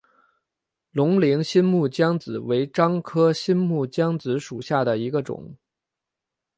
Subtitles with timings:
[0.93, 5.55] 龙陵新木姜子为樟科新木姜子属下的一个种。